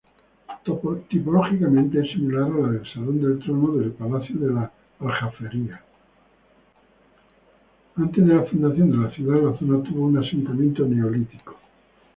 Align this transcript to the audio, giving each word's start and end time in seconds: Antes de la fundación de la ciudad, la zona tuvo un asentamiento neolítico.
Antes 0.47 0.65
de 0.65 0.73
la 1.23 1.47
fundación 8.45 8.89
de 8.89 8.97
la 8.97 9.11
ciudad, 9.11 9.43
la 9.43 9.59
zona 9.59 9.83
tuvo 9.83 10.07
un 10.07 10.17
asentamiento 10.17 10.85
neolítico. 10.87 11.55